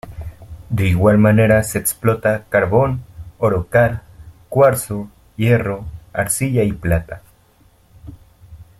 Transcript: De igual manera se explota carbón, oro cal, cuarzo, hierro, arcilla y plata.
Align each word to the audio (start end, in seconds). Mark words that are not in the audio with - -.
De 0.71 0.87
igual 0.89 1.19
manera 1.19 1.61
se 1.61 1.77
explota 1.77 2.45
carbón, 2.49 3.01
oro 3.37 3.67
cal, 3.69 4.01
cuarzo, 4.49 5.09
hierro, 5.37 5.85
arcilla 6.11 6.63
y 6.63 6.73
plata. 6.73 7.21